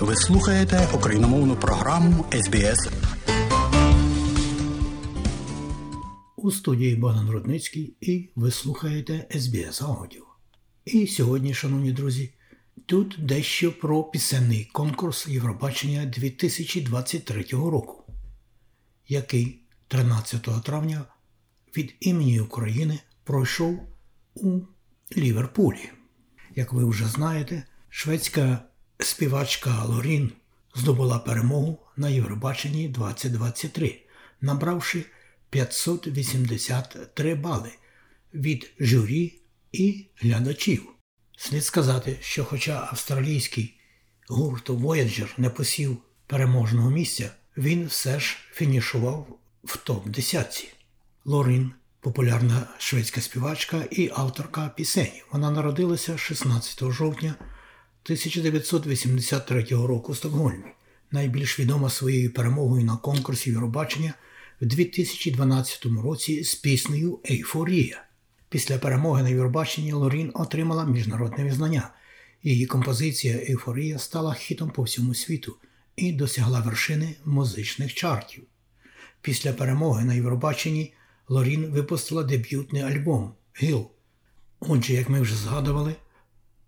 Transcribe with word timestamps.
Ви 0.00 0.16
слухаєте 0.16 0.88
україномовну 0.94 1.56
програму 1.56 2.24
СБС. 2.32 2.88
У 6.36 6.50
студії 6.50 6.96
Богдан 6.96 7.30
Рудницький 7.30 7.96
і 8.00 8.28
ви 8.34 8.50
слухаєте 8.50 9.28
СБС 9.30 9.82
Аудіо. 9.82 10.22
І 10.84 11.06
сьогодні, 11.06 11.54
шановні 11.54 11.92
друзі, 11.92 12.34
тут 12.86 13.16
дещо 13.18 13.78
про 13.78 14.04
пісенний 14.04 14.64
конкурс 14.72 15.28
Євробачення 15.28 16.06
2023 16.06 17.42
року, 17.42 18.12
який 19.08 19.62
13 19.88 20.48
травня 20.64 21.04
від 21.76 21.94
імені 22.00 22.40
України 22.40 22.98
пройшов 23.24 23.80
у 24.34 24.60
Ліверпулі. 25.16 25.90
Як 26.56 26.72
ви 26.72 26.84
вже 26.84 27.06
знаєте, 27.06 27.64
шведська 27.88 28.69
співачка 29.04 29.84
Лорін 29.84 30.32
здобула 30.74 31.18
перемогу 31.18 31.78
на 31.96 32.08
Євробаченні 32.08 32.88
2023, 32.88 33.98
набравши 34.40 35.04
583 35.50 37.34
бали 37.34 37.70
від 38.34 38.70
журі 38.80 39.40
і 39.72 40.06
глядачів. 40.16 40.86
Слід 41.36 41.64
сказати, 41.64 42.18
що 42.20 42.44
хоча 42.44 42.88
австралійський 42.90 43.80
гурт 44.28 44.70
Voyager 44.70 45.28
не 45.36 45.50
посів 45.50 45.98
переможного 46.26 46.90
місця, 46.90 47.30
він 47.56 47.86
все 47.86 48.20
ж 48.20 48.36
фінішував 48.52 49.38
в 49.64 49.78
топ-10. 49.86 50.66
Лорін 51.24 51.72
популярна 52.00 52.66
шведська 52.78 53.20
співачка 53.20 53.84
і 53.90 54.10
авторка 54.14 54.70
пісень. 54.76 55.22
Вона 55.32 55.50
народилася 55.50 56.18
16 56.18 56.92
жовтня 56.92 57.34
1983 58.04 59.62
року 59.70 60.12
в 60.12 60.16
Стокгольмі. 60.16 60.64
Найбільш 61.10 61.60
відома 61.60 61.90
своєю 61.90 62.32
перемогою 62.32 62.84
на 62.84 62.96
конкурсі 62.96 63.50
Євробачення 63.50 64.14
в 64.60 64.66
2012 64.66 65.86
році 66.04 66.44
з 66.44 66.54
піснею 66.54 67.18
Ейфорія. 67.30 68.04
Після 68.48 68.78
перемоги 68.78 69.22
на 69.22 69.28
Євробаченні 69.28 69.92
Лорін 69.92 70.30
отримала 70.34 70.84
міжнародне 70.84 71.44
визнання. 71.44 71.90
Її 72.42 72.66
композиція 72.66 73.36
Ейфорія 73.36 73.98
стала 73.98 74.34
хітом 74.34 74.70
по 74.70 74.82
всьому 74.82 75.14
світу 75.14 75.56
і 75.96 76.12
досягла 76.12 76.60
вершини 76.60 77.16
музичних 77.24 77.94
чартів. 77.94 78.44
Після 79.22 79.52
перемоги 79.52 80.04
на 80.04 80.14
Євробаченні 80.14 80.94
Лорін 81.28 81.66
випустила 81.66 82.22
дебютний 82.22 82.82
альбом 82.82 83.34
Гіл. 83.62 83.90
Отже, 84.60 84.92
як 84.92 85.08
ми 85.08 85.20
вже 85.20 85.34
згадували, 85.34 85.94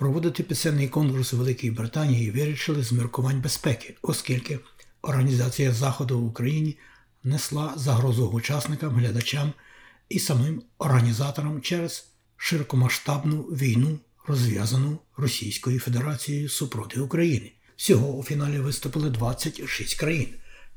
проводити 0.00 0.42
пісенний 0.42 0.88
конкурс 0.88 1.32
у 1.32 1.36
Великій 1.36 1.70
Британії 1.70 2.30
вирішили 2.30 2.84
з 2.84 2.92
міркувань 2.92 3.40
безпеки, 3.40 3.94
оскільки 4.02 4.58
організація 5.02 5.72
Заходу 5.72 6.20
в 6.20 6.26
Україні 6.26 6.78
несла 7.24 7.72
загрозу 7.76 8.26
учасникам, 8.26 8.94
глядачам 8.94 9.52
і 10.08 10.18
самим 10.18 10.62
організаторам 10.78 11.60
через 11.60 12.08
широкомасштабну 12.36 13.42
війну, 13.42 13.98
розв'язану 14.26 14.98
Російською 15.16 15.80
Федерацією 15.80 16.48
супроти 16.48 17.00
України. 17.00 17.52
Всього 17.76 18.08
у 18.08 18.24
фіналі 18.24 18.58
виступили 18.58 19.10
26 19.10 19.94
країн. 19.94 20.28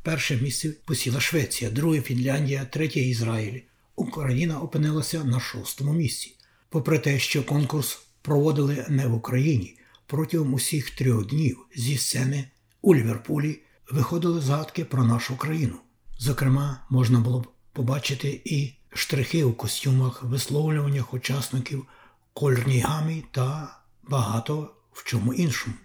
Перше 0.02 0.36
місце 0.36 0.70
посіла 0.86 1.20
Швеція, 1.20 1.72
друге 1.72 2.02
Фінляндія, 2.02 2.66
третє 2.66 3.00
Ізраїль. 3.00 3.60
Україна 3.96 4.60
опинилася 4.60 5.24
на 5.24 5.40
шостому 5.40 5.94
місці. 5.94 6.36
Попри 6.70 7.00
те, 7.00 7.20
що 7.20 7.44
конкурс 7.44 8.03
проводили 8.24 8.86
не 8.90 9.08
в 9.08 9.14
Україні, 9.14 9.78
протягом 10.06 10.54
усіх 10.54 10.90
трьох 10.90 11.28
днів 11.28 11.66
зі 11.76 11.98
сцени 11.98 12.48
у 12.82 12.96
Ліверпулі 12.96 13.60
виходили 13.92 14.42
згадки 14.42 14.86
про 14.86 15.04
нашу 15.04 15.38
країну. 15.38 15.76
Зокрема, 16.18 16.86
можна 16.90 17.20
було 17.20 17.40
б 17.40 17.48
побачити 17.74 18.42
і 18.46 18.74
штрихи 18.94 19.44
у 19.44 19.54
костюмах, 19.54 20.24
висловлюваннях 20.24 21.14
учасників, 21.14 21.86
кольорній 22.34 22.80
гамі 22.80 23.24
та 23.32 23.78
багато 24.04 24.76
в 24.92 25.04
чому 25.04 25.34
іншому. 25.34 25.76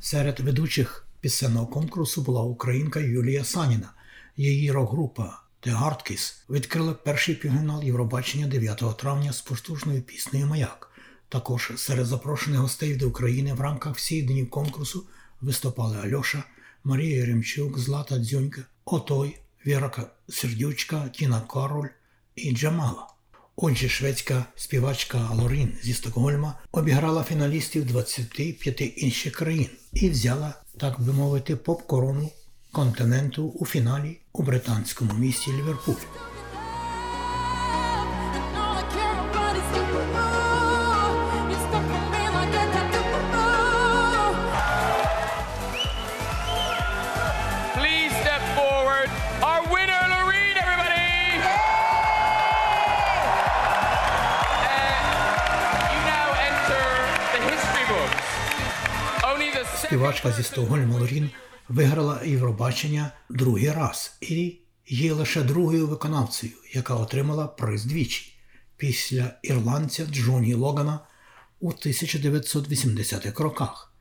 Серед 0.00 0.40
ведучих 0.40 1.08
пісенного 1.20 1.66
конкурсу 1.66 2.22
була 2.22 2.42
українка 2.42 3.00
Юлія 3.00 3.44
Саніна. 3.44 3.92
Її 4.36 4.72
рок-група 4.72 5.40
The 5.62 5.82
Hardkiss 5.82 6.34
відкрила 6.50 6.94
перший 6.94 7.34
півфінал 7.34 7.82
Євробачення 7.82 8.46
9 8.46 8.98
травня 8.98 9.32
з 9.32 9.40
потужною 9.40 10.02
піснею 10.02 10.46
Маяк. 10.46 10.95
Також 11.28 11.72
серед 11.76 12.06
запрошених 12.06 12.60
гостей 12.60 12.96
до 12.96 13.08
України 13.08 13.52
в 13.52 13.60
рамках 13.60 13.96
всіх 13.96 14.26
днів 14.26 14.50
конкурсу 14.50 15.06
виступали 15.40 15.96
Альоша, 15.96 16.44
Марія 16.84 17.26
Ремчук, 17.26 17.78
Злата 17.78 18.18
Дзюнька, 18.18 18.62
Отой, 18.84 19.38
Віра 19.66 19.90
Сердючка, 20.28 21.08
Тіна 21.08 21.40
Король 21.40 21.88
і 22.36 22.52
Джамала. 22.52 23.06
Отже, 23.56 23.88
шведська 23.88 24.44
співачка 24.56 25.30
Лорін 25.34 25.72
зі 25.82 25.94
Стокгольма 25.94 26.58
обіграла 26.72 27.24
фіналістів 27.24 27.86
25 27.86 28.80
інших 28.96 29.32
країн 29.32 29.68
і 29.92 30.10
взяла, 30.10 30.54
так 30.78 31.00
би 31.00 31.12
мовити, 31.12 31.56
поп-корону 31.56 32.30
континенту 32.72 33.48
у 33.48 33.66
фіналі 33.66 34.18
у 34.32 34.42
британському 34.42 35.12
місті 35.12 35.52
Ліверпуль. 35.52 35.94
Співачка 59.96 60.32
зі 60.32 60.42
Стокгольма 60.42 60.98
Лорін 60.98 61.30
виграла 61.68 62.20
Євробачення 62.24 63.10
другий 63.28 63.70
раз 63.70 64.16
і 64.20 64.56
є 64.88 65.12
лише 65.12 65.42
другою 65.42 65.86
виконавцею, 65.86 66.52
яка 66.72 66.94
отримала 66.94 67.46
приз 67.46 67.84
двічі 67.84 68.36
після 68.76 69.30
ірландця 69.42 70.06
Джоні 70.06 70.54
Логана 70.54 71.00
у 71.60 71.70
1980-х 71.70 73.42
роках. 73.44 73.92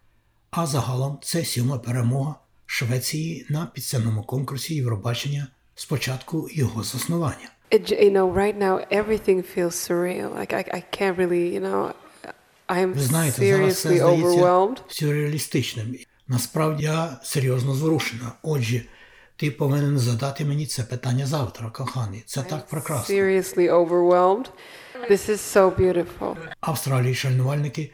А 0.51 0.67
загалом 0.67 1.19
це 1.23 1.45
сьома 1.45 1.77
перемога 1.77 2.35
Швеції 2.65 3.45
на 3.49 3.65
підсенному 3.65 4.23
конкурсі 4.23 4.75
Євробачення 4.75 5.47
з 5.75 5.85
початку 5.85 6.49
його 6.51 6.83
заснування. 6.83 7.49
You 7.71 8.11
know, 8.11 8.33
right 8.33 8.57
now 8.57 8.87
everything 8.91 9.43
feels 9.55 9.75
surreal. 9.87 10.29
Like 10.39 10.53
I, 10.53 10.63
I 10.79 10.81
can't 10.97 11.17
really, 11.17 11.45
you 11.55 11.61
know, 11.61 11.93
Ви 12.69 13.01
знаєте, 13.01 13.47
зараз 13.47 13.73
все 13.73 13.95
здається 13.95 14.75
сюрреалістичним. 14.87 15.95
Насправді 16.27 16.83
я 16.83 17.19
серйозно 17.23 17.73
зворушена. 17.73 18.31
Отже, 18.41 18.81
ти 19.35 19.51
повинен 19.51 19.99
задати 19.99 20.45
мені 20.45 20.65
це 20.65 20.83
питання 20.83 21.25
завтра, 21.25 21.69
коханий. 21.69 22.23
Це 22.25 22.41
так 22.41 22.67
прекрасно. 22.67 23.15
Seriously 23.15 23.71
overwhelmed. 23.71 24.45
This 25.09 25.29
is 25.29 25.55
so 25.55 25.75
beautiful. 25.75 26.35
Австралії 26.59 27.15
шальнувальники 27.15 27.91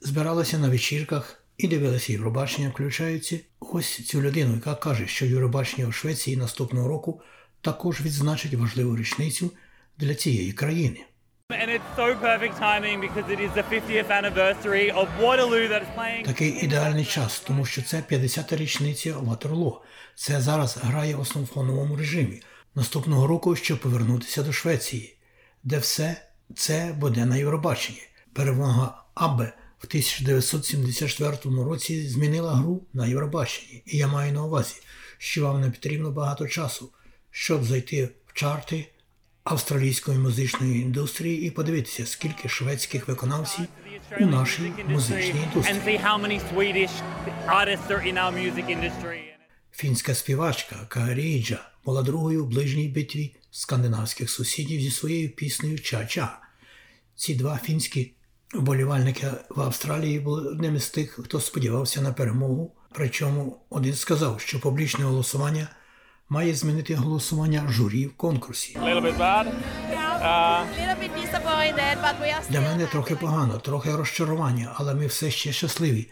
збиралися 0.00 0.58
на 0.58 0.68
вечірках 0.68 1.42
і 1.58 1.68
дивилися 1.68 2.12
Євробачення, 2.12 2.68
включаючи 2.68 3.40
ось 3.60 4.06
цю 4.06 4.22
людину, 4.22 4.54
яка 4.54 4.74
каже, 4.74 5.06
що 5.06 5.26
Євробачення 5.26 5.88
у 5.88 5.92
Швеції 5.92 6.36
наступного 6.36 6.88
року 6.88 7.20
також 7.60 8.00
відзначить 8.00 8.54
важливу 8.54 8.96
річницю 8.96 9.50
для 9.98 10.14
цієї 10.14 10.52
країни. 10.52 11.04
And 11.48 11.70
it's 11.70 11.84
so 11.94 12.12
perfect 12.16 12.56
timing 12.56 13.00
because 13.00 13.30
it 13.30 13.38
is 13.38 13.52
the 13.52 13.62
50th 13.62 14.10
anniversary 14.10 14.90
of 14.90 15.06
Waterloo 15.20 15.68
that 15.68 15.82
is 15.82 15.88
playing. 15.94 16.24
Такий 16.24 16.64
ідеальний 16.64 17.04
час, 17.04 17.40
тому 17.40 17.64
що 17.66 17.82
це 17.82 18.02
50-та 18.10 18.56
річниця 18.56 19.16
Ватерло. 19.16 19.82
Це 20.14 20.40
зараз 20.40 20.76
грає 20.76 21.16
в 21.16 21.20
основному 21.20 21.96
режимі. 21.96 22.42
Наступного 22.74 23.26
року, 23.26 23.56
щоб 23.56 23.80
повернутися 23.80 24.42
до 24.42 24.52
Швеції, 24.52 25.16
де 25.64 25.78
все 25.78 26.16
це 26.54 26.94
буде 26.98 27.26
на 27.26 27.36
Євробаченні. 27.36 28.02
Перемога 28.32 29.04
Абе 29.14 29.52
в 29.78 29.86
1974 29.86 31.36
році 31.64 32.08
змінила 32.08 32.54
гру 32.54 32.82
на 32.92 33.06
Євробаченні. 33.06 33.82
І 33.86 33.96
я 33.96 34.06
маю 34.06 34.32
на 34.32 34.44
увазі, 34.44 34.74
що 35.18 35.42
вам 35.42 35.60
не 35.60 35.70
потрібно 35.70 36.10
багато 36.10 36.48
часу, 36.48 36.92
щоб 37.30 37.64
зайти 37.64 38.08
в 38.26 38.32
чарти 38.32 38.86
австралійської 39.46 40.18
музичної 40.18 40.80
індустрії 40.80 41.46
і 41.46 41.50
подивитися, 41.50 42.06
скільки 42.06 42.48
шведських 42.48 43.08
виконавців 43.08 43.64
у 44.20 44.26
нашій 44.26 44.72
музичній 44.88 45.42
індустрії. 45.42 45.78
Фінська 49.72 50.14
співачка 50.14 50.76
Кааріджа 50.88 51.68
була 51.84 52.02
другою 52.02 52.44
у 52.44 52.46
ближній 52.46 52.88
битві 52.88 53.36
скандинавських 53.50 54.30
сусідів 54.30 54.80
зі 54.80 54.90
своєю 54.90 55.30
піснею 55.30 55.76
Ча-Ча. 55.76 56.28
Ці 57.14 57.34
два 57.34 57.58
фінські 57.64 58.12
вболівальники 58.54 59.26
в 59.48 59.60
Австралії 59.60 60.20
були 60.20 60.48
одним 60.48 60.76
із 60.76 60.90
тих, 60.90 61.20
хто 61.24 61.40
сподівався 61.40 62.00
на 62.00 62.12
перемогу 62.12 62.76
Причому 62.96 63.56
один 63.70 63.94
сказав, 63.94 64.40
що 64.40 64.60
публічне 64.60 65.04
голосування 65.04 65.68
має 66.28 66.54
змінити 66.54 66.94
голосування 66.94 67.66
журі 67.68 68.06
в 68.06 68.16
конкурсі. 68.16 68.78
Are 68.82 68.90
Для 72.50 72.60
мене 72.60 72.86
трохи 72.86 73.16
погано, 73.16 73.58
трохи 73.58 73.96
розчарування, 73.96 74.72
але 74.74 74.94
ми 74.94 75.06
все 75.06 75.30
ще 75.30 75.52
щасливі. 75.52 76.10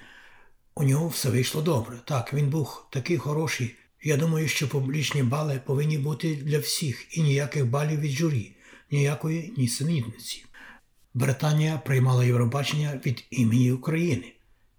У 0.75 0.83
нього 0.83 1.09
все 1.09 1.31
вийшло 1.31 1.63
добре. 1.63 1.99
Так, 2.05 2.35
він 2.35 2.51
був 2.51 2.87
такий 2.91 3.19
хороший. 3.19 3.75
Я 4.03 4.17
думаю, 4.17 4.49
що 4.49 4.69
публічні 4.69 5.23
бали 5.23 5.61
повинні 5.67 5.99
бути 5.99 6.37
для 6.37 6.59
всіх 6.59 7.19
і 7.19 7.23
ніяких 7.23 7.67
балів 7.67 8.01
від 8.01 8.11
журі, 8.11 8.57
ніякої 8.91 9.55
нісенітниці. 9.57 10.45
Британія 11.15 11.81
приймала 11.85 12.25
Євробачення 12.25 13.01
від 13.07 13.25
імені 13.31 13.73
України, 13.73 14.33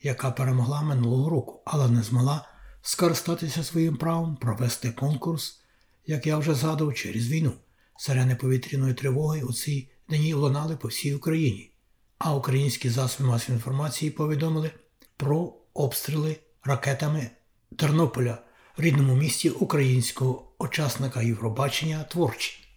яка 0.03 0.31
перемогла 0.31 0.81
минулого 0.81 1.29
року, 1.29 1.61
але 1.65 1.89
не 1.89 2.03
змогла 2.03 2.47
скористатися 2.85 3.63
своїм 3.63 3.97
правом 3.97 4.35
провести 4.35 4.91
конкурс, 4.91 5.59
як 6.07 6.27
я 6.27 6.37
вже 6.37 6.53
згадував, 6.53 6.93
через 6.93 7.27
війну. 7.27 7.51
Сирени 7.97 8.35
повітряної 8.35 8.93
тривоги 8.93 9.41
у 9.41 9.53
цій 9.53 9.89
дні 10.09 10.33
лунали 10.33 10.77
по 10.77 10.87
всій 10.87 11.13
Україні, 11.13 11.71
а 12.17 12.35
українські 12.35 12.89
засоби 12.89 13.29
масової 13.29 13.57
інформації 13.57 14.11
повідомили 14.11 14.71
про 15.17 15.53
обстріли 15.73 16.37
ракетами 16.63 17.29
Тернополя, 17.77 18.37
рідному 18.77 19.15
місті 19.15 19.49
українського 19.49 20.51
учасника 20.59 21.21
Євробачення 21.21 22.03
творчі. 22.03 22.67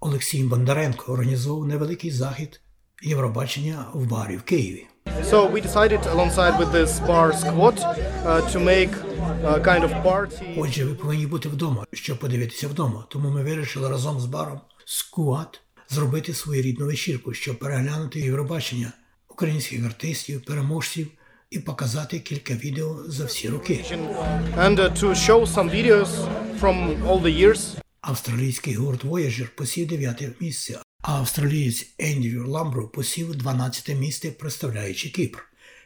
Олексій 0.00 0.44
Бондаренко 0.44 1.12
організовував 1.12 1.68
невеликий 1.68 2.10
захід 2.10 2.60
Євробачення 3.02 3.86
в 3.94 4.06
барі 4.06 4.36
в 4.36 4.42
Києві. 4.42 4.86
So 5.22 5.46
we 5.54 5.60
decided 5.60 6.00
alongside 6.06 6.58
with 6.58 6.70
this 6.72 7.00
bar 7.00 7.32
squad 7.32 7.76
uh, 7.80 8.40
to 8.52 8.60
make 8.60 8.92
a 9.44 9.60
kind 9.60 9.84
of 9.84 9.92
party. 10.02 10.54
Отже, 10.56 10.84
ви 10.84 10.94
повинні 10.94 11.26
бути 11.26 11.48
вдома, 11.48 11.84
щоб 11.92 12.18
подивитися 12.18 12.68
вдома. 12.68 13.04
Тому 13.10 13.30
ми 13.30 13.42
вирішили 13.42 13.88
разом 13.88 14.20
з 14.20 14.24
баром 14.24 14.60
Скуат 14.84 15.60
зробити 15.90 16.34
своєрідну 16.34 16.86
вечірку, 16.86 17.34
щоб 17.34 17.58
переглянути 17.58 18.20
Євробачення 18.20 18.92
українських 19.28 19.84
артистів, 19.84 20.44
переможців 20.44 21.08
і 21.50 21.58
показати 21.58 22.18
кілька 22.20 22.54
відео 22.54 22.96
за 23.08 23.24
всі 23.24 23.48
роки. 23.48 23.84
and 24.56 24.78
uh, 24.78 24.90
to 25.02 25.14
show 25.14 25.46
some 25.46 25.70
videos 25.70 26.08
from 26.60 26.76
all 27.08 27.20
the 27.22 27.40
years. 27.42 27.60
Австралійський 28.00 28.74
гурт 28.74 29.04
Voyager 29.04 29.48
посів 29.56 29.88
9 29.88 30.22
місце, 30.40 30.78
а 31.06 31.12
австралієць 31.12 31.94
Ендрю 31.98 32.50
Ламбро 32.50 32.88
посів 32.88 33.36
12 33.36 33.88
місце, 33.88 34.30
представляючи 34.30 35.10
Кіпр. 35.10 35.44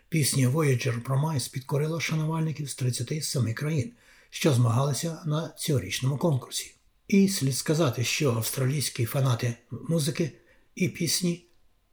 Пісня 0.08 0.48
Voyager 0.48 1.02
Promise 1.02 1.52
підкорила 1.52 2.00
шанувальників 2.00 2.70
з 2.70 2.74
37 2.74 3.54
країн, 3.54 3.92
що 4.30 4.52
змагалися 4.52 5.22
на 5.26 5.48
цьогорічному 5.48 6.16
конкурсі. 6.16 6.74
І 7.08 7.28
слід 7.28 7.56
сказати, 7.56 8.04
що 8.04 8.30
австралійські 8.32 9.04
фанати 9.04 9.54
музики 9.88 10.32
і 10.74 10.88
пісні 10.88 11.46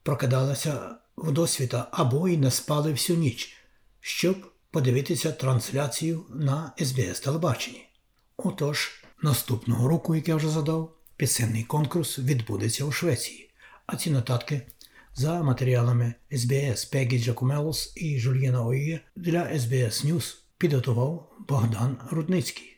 прокидалися 0.03 0.95
вдосвіта 1.17 1.87
або 1.91 2.27
й 2.27 2.37
не 2.37 2.51
спали 2.51 2.91
всю 2.91 3.19
ніч, 3.19 3.57
щоб 3.99 4.51
подивитися 4.71 5.31
трансляцію 5.31 6.25
на 6.29 6.73
SBS 6.79 7.19
телебаченні. 7.19 7.85
Отож, 8.37 9.03
наступного 9.21 9.87
року, 9.87 10.15
як 10.15 10.27
я 10.27 10.35
вже 10.35 10.49
згадав, 10.49 10.95
пісенний 11.17 11.63
конкурс 11.63 12.19
відбудеться 12.19 12.85
у 12.85 12.91
Швеції, 12.91 13.49
а 13.85 13.95
ці 13.95 14.11
нотатки 14.11 14.61
за 15.15 15.43
матеріалами 15.43 16.13
SBS 16.31 16.85
Пегі 16.85 17.19
Джакумелос 17.19 17.93
і 17.95 18.19
Жульєна 18.19 18.65
Оїє 18.65 18.99
для 19.15 19.59
SBS 19.59 20.03
News 20.03 20.43
підготував 20.57 21.31
Богдан 21.47 21.97
Рудницький. 22.11 22.74